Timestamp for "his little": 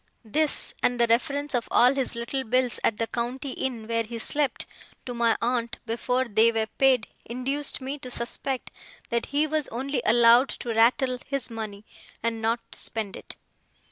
1.93-2.43